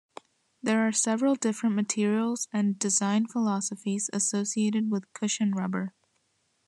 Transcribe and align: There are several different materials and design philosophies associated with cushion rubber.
There 0.63 0.81
are 0.87 0.91
several 0.91 1.35
different 1.35 1.75
materials 1.75 2.47
and 2.51 2.79
design 2.79 3.27
philosophies 3.27 4.09
associated 4.11 4.89
with 4.89 5.13
cushion 5.13 5.51
rubber. 5.51 5.93